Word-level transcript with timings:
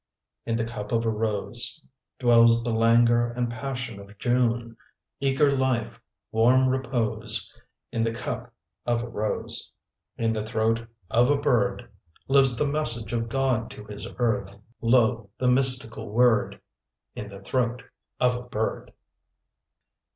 In 0.47 0.55
the 0.55 0.65
cup 0.65 0.91
of 0.91 1.05
a 1.05 1.11
rose 1.11 1.79
Dwells 2.17 2.63
the 2.63 2.73
languor 2.73 3.31
and 3.35 3.51
passion 3.51 3.99
of 3.99 4.17
June, 4.17 4.75
Eager 5.19 5.55
life, 5.55 6.01
warm 6.31 6.69
repose, 6.69 7.53
In 7.91 8.03
the 8.03 8.11
cup 8.11 8.51
of 8.83 9.03
a 9.03 9.07
rose. 9.07 9.71
In 10.17 10.33
the 10.33 10.43
throat 10.43 10.87
of 11.11 11.29
a 11.29 11.37
bird 11.37 11.87
Lives 12.27 12.57
the 12.57 12.65
message 12.65 13.13
of 13.13 13.29
God 13.29 13.69
to 13.69 13.85
His 13.85 14.07
earth, 14.17 14.57
Lo! 14.81 15.29
the 15.37 15.47
mystical 15.47 16.09
word 16.09 16.59
In 17.13 17.29
the 17.29 17.43
throat 17.43 17.83
of 18.19 18.35
a 18.35 18.41
bird! 18.41 18.93